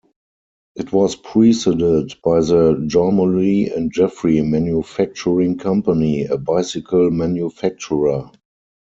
It 0.75 0.91
was 0.91 1.15
preceded 1.15 2.15
by 2.23 2.39
the 2.39 2.73
Gormully 2.91 3.71
and 3.71 3.91
Jeffery 3.93 4.41
Manufacturing 4.41 5.59
Company, 5.59 6.23
a 6.25 6.39
bicycle 6.39 7.11
manufacturer. 7.11 8.31